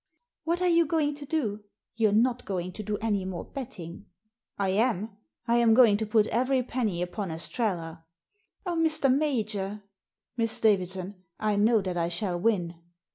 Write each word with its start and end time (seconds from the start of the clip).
"What 0.45 0.63
are 0.63 0.67
you 0.67 0.87
going 0.87 1.13
to 1.13 1.27
do? 1.27 1.63
You're 1.93 2.11
not 2.11 2.43
going 2.43 2.71
to 2.71 2.81
do 2.81 2.97
any 3.01 3.23
more 3.23 3.45
betting?"" 3.45 4.07
I 4.57 4.69
am. 4.69 5.15
I 5.47 5.57
am 5.57 5.75
going 5.75 5.95
to 5.97 6.07
put 6.07 6.25
every 6.29 6.63
penny 6.63 7.03
upon 7.03 7.29
Estrella." 7.29 8.03
"Oh, 8.65 8.73
Mr. 8.75 9.15
Major!" 9.15 9.83
Miss 10.37 10.59
Davidson, 10.59 11.23
I 11.39 11.55
know 11.55 11.81
that 11.81 11.97
I 11.97 12.09
shall 12.09 12.39
win." 12.39 12.81